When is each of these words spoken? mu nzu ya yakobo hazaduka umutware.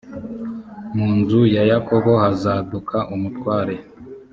mu 0.95 1.09
nzu 1.17 1.41
ya 1.55 1.63
yakobo 1.71 2.11
hazaduka 2.23 2.97
umutware. 3.15 3.75